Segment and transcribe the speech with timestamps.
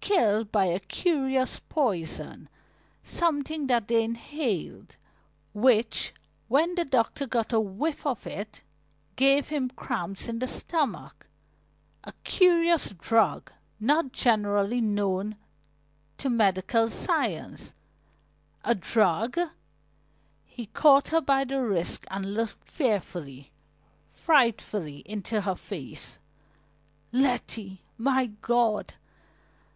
[0.00, 2.48] Killed by a curious poison,
[3.04, 4.96] something that they inhaled,
[5.54, 6.12] which,
[6.48, 8.64] when the doctor got a whiff of it,
[9.14, 11.28] gave him cramps in the stomach
[12.02, 15.36] a curious drug not generally known
[16.18, 17.72] to medical science,
[18.64, 19.38] a drug"
[20.44, 23.52] He caught her by the wrist and looked fearfully,
[24.12, 26.18] frightfully, into her face.
[27.12, 27.84] "Letty!
[27.96, 28.94] My God!"